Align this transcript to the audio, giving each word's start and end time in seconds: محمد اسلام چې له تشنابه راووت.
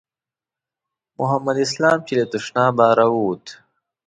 محمد 1.19 1.57
اسلام 1.65 1.97
چې 2.07 2.13
له 2.19 2.25
تشنابه 2.33 2.85
راووت. 2.97 3.45